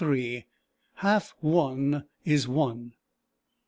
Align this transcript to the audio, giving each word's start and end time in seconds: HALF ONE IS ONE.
HALF 0.95 1.35
ONE 1.41 2.05
IS 2.25 2.47
ONE. 2.47 2.93